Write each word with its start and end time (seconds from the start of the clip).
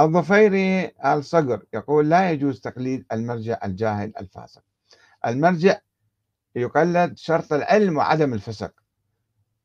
الظفيري 0.00 0.92
الصقر 1.04 1.62
يقول 1.74 2.10
لا 2.10 2.30
يجوز 2.30 2.60
تقليد 2.60 3.04
المرجع 3.12 3.58
الجاهل 3.64 4.12
الفاسق. 4.20 4.62
المرجع 5.26 5.78
يقلد 6.56 7.18
شرط 7.18 7.52
العلم 7.52 7.96
وعدم 7.96 8.34
الفسق. 8.34 8.72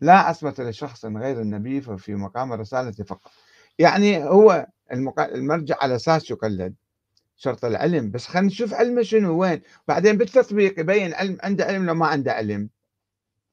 لا 0.02 0.14
عصمة 0.14 0.56
لشخص 0.60 1.06
غير 1.06 1.42
النبي 1.42 1.82
ففي 1.82 2.16
مقام 2.16 2.54
الرسالة 2.54 2.92
فقط. 2.92 3.32
يعني 3.80 4.24
هو 4.24 4.68
المرجع 5.20 5.76
على 5.82 5.96
أساس 5.96 6.32
يقلد 6.32 6.76
شرط 7.36 7.66
العلم 7.66 8.12
بس 8.12 8.28
خلينا 8.28 8.48
نشوف 8.48 8.74
علمه 8.74 9.02
شنو 9.02 9.42
وين؟ 9.42 9.62
بعدين 9.88 10.18
بالتطبيق 10.18 10.80
يبين 10.80 11.14
علم 11.14 11.38
عنده 11.44 11.66
علم 11.66 11.86
لو 11.86 11.94
ما 11.94 12.08
عنده 12.08 12.32
علم. 12.32 12.70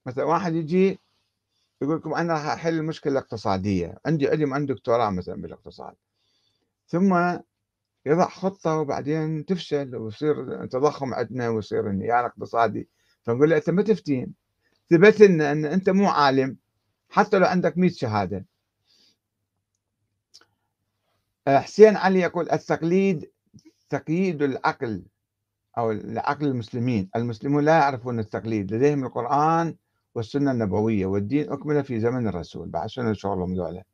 مثلا 0.06 0.24
واحد 0.24 0.54
يجي 0.54 1.00
يقول 1.82 1.96
لكم 1.96 2.14
أنا 2.14 2.32
راح 2.32 2.46
أحل 2.46 2.74
المشكلة 2.74 3.12
الاقتصاديه 3.12 3.98
عندي 4.06 4.28
علم 4.28 4.54
عندي 4.54 4.72
دكتوراه 4.72 5.10
مثلا 5.10 5.42
بالاقتصاد. 5.42 5.94
ثم 6.86 7.38
يضع 8.06 8.28
خطة 8.28 8.76
وبعدين 8.76 9.44
تفشل 9.44 9.96
ويصير 9.96 10.66
تضخم 10.66 11.14
عندنا 11.14 11.48
ويصير 11.48 11.90
انهيار 11.90 12.26
اقتصادي 12.26 12.88
فنقول 13.22 13.50
له 13.50 13.56
أنت 13.56 13.70
ما 13.70 13.82
تفتين. 13.82 14.34
ثبت 14.90 15.20
ان, 15.20 15.40
أن 15.40 15.64
أنت 15.64 15.90
مو 15.90 16.08
عالم. 16.08 16.56
حتى 17.10 17.38
لو 17.38 17.46
عندك 17.46 17.78
100 17.78 17.90
شهادة. 17.90 18.46
حسين 21.48 21.96
علي 21.96 22.20
يقول 22.20 22.50
التقليد 22.50 23.30
تقييد 23.88 24.42
العقل 24.42 25.02
أو 25.78 25.90
العقل 25.90 26.46
المسلمين. 26.46 27.10
المسلمون 27.16 27.64
لا 27.64 27.72
يعرفون 27.72 28.18
التقليد. 28.18 28.72
لديهم 28.74 29.04
القرآن 29.04 29.76
والسنة 30.14 30.50
النبوية 30.50 31.06
والدين 31.06 31.52
أكمل 31.52 31.84
في 31.84 32.00
زمن 32.00 32.28
الرسول. 32.28 32.68
بعد 32.68 32.88
شنو 32.88 33.14
شغلهم 33.14 33.60
آه 33.60 33.84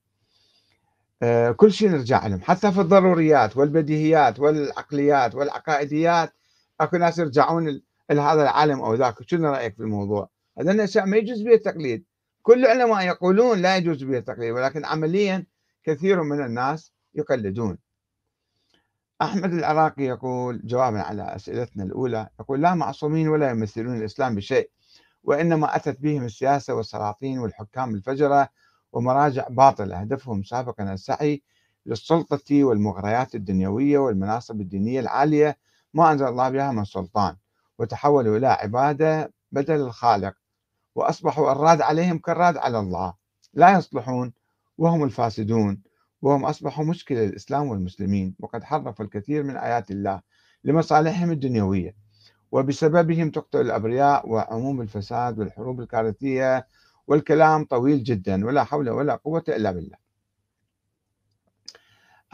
كل 1.57 1.73
شيء 1.73 1.91
نرجع 1.91 2.27
لهم 2.27 2.41
حتى 2.41 2.73
في 2.73 2.81
الضروريات 2.81 3.57
والبديهيات 3.57 4.41
والعقليات 4.41 5.35
والعقائديات 5.35 6.33
أكو 6.81 6.97
ناس 6.97 7.19
يرجعون 7.19 7.81
لهذا 8.11 8.43
العالم 8.43 8.81
أو 8.81 8.95
ذاك. 8.95 9.15
شنو 9.23 9.51
رأيك 9.51 9.75
في 9.75 9.81
الموضوع؟ 9.81 10.29
هذا 10.59 10.73
الأشياء 10.73 11.07
ما 11.07 11.17
يجوز 11.17 11.43
بها 11.43 11.55
التقليد. 11.55 12.05
كل 12.43 12.67
العلماء 12.67 13.07
يقولون 13.07 13.59
لا 13.59 13.77
يجوز 13.77 14.05
بها 14.05 14.19
التقليد 14.19 14.53
ولكن 14.53 14.85
عمليا 14.85 15.47
كثير 15.85 16.23
من 16.23 16.45
الناس 16.45 16.93
يقلدون. 17.15 17.79
أحمد 19.23 19.53
العراقي 19.53 20.03
يقول 20.03 20.61
جوابا 20.65 21.01
على 21.01 21.37
أسئلتنا 21.37 21.85
الأولى 21.85 22.29
يقول 22.41 22.63
لا 22.63 22.75
معصومين 22.75 23.29
ولا 23.29 23.51
يمثلون 23.51 23.97
الإسلام 23.97 24.35
بشيء 24.35 24.71
وإنما 25.25 25.77
أتت 25.77 26.01
بهم 26.01 26.25
السياسة 26.25 26.75
والسلاطين 26.75 27.39
والحكام 27.39 27.95
الفجرة 27.95 28.49
ومراجع 28.93 29.49
باطلة 29.49 29.97
هدفهم 29.97 30.43
سابقا 30.43 30.93
السعي 30.93 31.43
للسلطة 31.87 32.65
والمغريات 32.65 33.35
الدنيوية 33.35 33.99
والمناصب 33.99 34.61
الدينية 34.61 35.01
العالية 35.01 35.59
ما 35.95 36.13
أنزل 36.13 36.27
الله 36.27 36.49
بها 36.51 36.73
من 36.73 36.85
سلطان 36.85 37.37
وتحولوا 37.79 38.37
إلى 38.37 38.47
عبادة 38.47 39.33
بدل 39.53 39.75
الخالق 39.75 40.35
وأصبحوا 40.95 41.53
الراد 41.53 41.81
عليهم 41.81 42.19
كالراد 42.19 42.57
على 42.57 42.79
الله. 42.79 43.15
لا 43.55 43.79
يصلحون 43.79 44.33
وهم 44.79 45.05
الفاسدون 45.05 45.83
وهم 46.23 46.45
أصبحوا 46.45 46.85
مشكلة 46.85 47.25
للإسلام 47.25 47.69
والمسلمين 47.69 48.35
وقد 48.39 48.65
حرفوا 48.65 49.05
الكثير 49.05 49.43
من 49.43 49.57
آيات 49.57 49.91
الله 49.91 50.21
لمصالحهم 50.65 51.31
الدنيوية 51.31 51.95
وبسببهم 52.53 53.31
تقتل 53.31 53.61
الأبرياء 53.61 54.29
وعموم 54.29 54.81
الفساد 54.81 55.39
والحروب 55.39 55.81
الكارثية 55.81 56.67
والكلام 57.09 57.65
طويل 57.65 58.03
جدا 58.05 58.47
ولا 58.47 58.65
حول 58.65 58.91
ولا 58.91 59.15
قوة 59.15 59.45
إلا 59.49 59.71
بالله. 59.71 59.97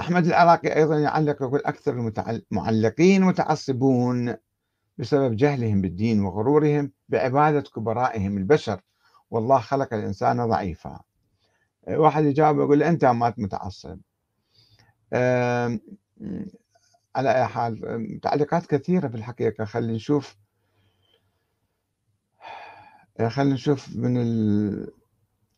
أحمد 0.00 0.27
العراقي 0.27 0.77
أيضا 0.77 0.98
يعلق 0.98 1.42
يقول 1.42 1.61
أكثر 1.64 2.12
المعلقين 2.53 3.22
متعصبون 3.22 4.36
بسبب 4.98 5.36
جهلهم 5.36 5.81
بالدين 5.83 6.20
وغرورهم 6.20 6.92
بعبادة 7.08 7.61
كبرائهم 7.61 8.39
البشر. 8.39 8.81
والله 9.31 9.59
خلق 9.59 9.94
الإنسان 9.94 10.49
ضعيفا. 10.49 11.00
واحد 11.88 12.25
يجاوب 12.25 12.59
يقول 12.59 12.82
أنت 12.82 13.04
ما 13.04 13.34
متعصب. 13.38 13.99
على 17.16 17.34
أي 17.34 17.47
حال 17.47 18.20
تعليقات 18.22 18.66
كثيرة 18.66 19.09
في 19.09 19.15
الحقيقة. 19.15 19.65
خلينا 19.65 19.93
نشوف 19.93 20.37
خلينا 23.28 23.54
نشوف 23.54 23.97
من 23.97 24.16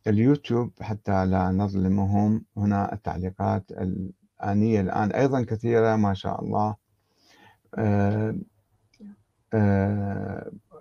اليوتيوب 0.07 0.73
حتى 0.81 1.27
لا 1.27 1.51
نظلمهم. 1.51 2.45
هنا 2.57 2.93
التعليقات 2.93 3.65
الآنية 3.71 4.81
الآن 4.81 5.13
أيضا 5.13 5.43
كثيرة 5.43 5.97
ما 5.97 6.15
شاء 6.15 6.45
الله. 6.45 6.75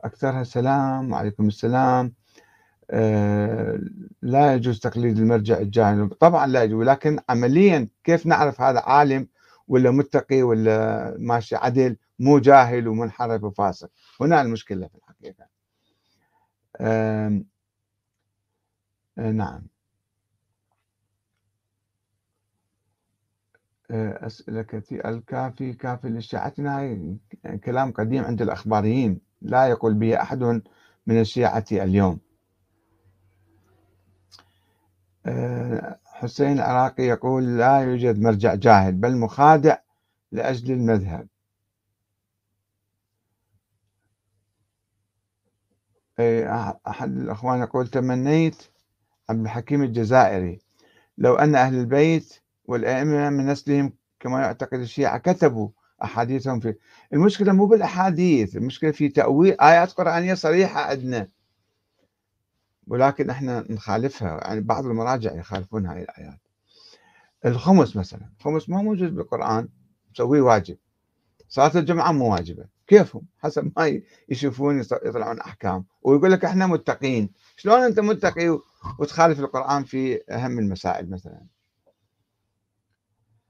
أكثرها 0.04 0.44
سلام 0.44 1.12
وعليكم 1.12 1.48
السلام. 1.48 2.14
لا 4.22 4.54
يجوز 4.54 4.80
تقليد 4.80 5.18
المرجع 5.18 5.58
الجاهل. 5.58 6.10
طبعا 6.10 6.48
لا 6.48 6.64
يجوز 6.64 6.80
ولكن 6.80 7.20
عمليا 7.30 7.88
كيف 8.04 8.26
نعرف 8.26 8.62
هذا 8.62 8.80
عالم 8.80 9.28
ولا 9.68 9.92
متقي 9.92 10.44
ولا 10.44 11.16
ماشي 11.20 11.56
عدل 11.56 11.98
مو 12.20 12.40
جاهل 12.40 12.88
ومنحرف 12.88 13.44
وفاسق؟ 13.44 13.90
هنا 14.22 14.42
المشكلة 14.42 14.88
في 14.88 14.96
الحقيقة. 14.96 15.55
آه، 16.82 17.42
نعم. 19.18 19.68
آه، 23.92 24.26
أسئلة 24.28 24.62
كثيرة. 24.62 25.10
الكافي 25.10 25.74
كافي 25.74 26.10
لشيعتنا 26.10 26.98
كلام 27.64 27.92
قديم 27.92 28.24
عند 28.24 28.42
الأخباريين. 28.42 29.20
لا 29.42 29.68
يقول 29.68 29.94
به 29.94 30.22
أحد 30.22 30.44
من 31.08 31.20
الشيعة 31.22 31.66
اليوم. 31.72 32.20
آه، 35.26 36.00
حسين 36.06 36.52
العراقي 36.54 37.04
يقول 37.04 37.58
لا 37.58 37.80
يوجد 37.80 38.20
مرجع 38.20 38.56
جاهل 38.56 38.92
بل 38.94 39.18
مخادع 39.18 39.78
لأجل 40.32 40.74
المذهب. 40.74 41.28
أحد 46.20 47.18
الأخوان 47.18 47.60
يقول 47.60 47.88
تمنيت 47.88 48.64
عبد 49.30 49.42
الحكيم 49.42 49.84
الجزائري. 49.84 50.60
لو 51.18 51.36
أن 51.36 51.56
أهل 51.56 51.76
البيت 51.76 52.40
والأئمة 52.66 53.30
من 53.30 53.46
نسلهم 53.46 53.94
كما 54.20 54.42
يعتقد 54.42 54.80
الشيعة 54.80 55.18
كتبوا 55.18 55.70
أحاديثهم 56.04 56.60
في 56.60 56.76
المشكلة 57.14 57.54
مو 57.54 57.66
بالأحاديث 57.66 58.56
المشكلة 58.56 58.92
في 58.92 59.10
تأويل 59.10 59.62
آيات 59.62 59.92
قرآنية 59.92 60.34
صريحة 60.34 60.82
عندنا. 60.82 61.28
ولكن 62.88 63.30
إحنا 63.30 63.66
نخالفها 63.70 64.40
يعني 64.44 64.62
بعض 64.62 64.86
المراجع 64.86 65.34
يخالفون 65.34 65.86
هاي 65.86 66.02
الآيات. 66.04 66.40
الخمس 67.46 67.96
مثلا 67.96 68.30
الخمس 68.40 68.70
ما 68.70 68.82
موجود 68.82 69.16
بالقرآن 69.16 69.68
مسويه 70.14 70.42
واجب. 70.42 70.78
صلاة 71.50 71.72
الجمعة 71.76 72.12
مو 72.12 72.34
واجبة. 72.34 72.75
كيفهم؟ 72.88 73.22
حسب 73.40 73.72
ما 73.78 74.02
يشوفون 74.30 74.80
يطلعون 74.80 75.40
أحكام. 75.40 75.86
ويقول 76.02 76.32
لك 76.32 76.46
إحنا 76.46 76.68
متقين. 76.68 77.30
شلون 77.56 77.80
أنت 77.80 78.00
متقي 78.00 78.60
وتخالف 79.00 79.40
القرآن 79.40 79.84
في 79.84 80.22
أهم 80.32 80.60
المسائل 80.60 81.10
مثلا؟ 81.10 81.55